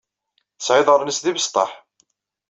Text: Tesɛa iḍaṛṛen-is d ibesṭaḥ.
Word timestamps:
Tesɛa 0.57 0.79
iḍaṛṛen-is 0.81 1.19
d 1.21 1.25
ibesṭaḥ. 1.31 1.71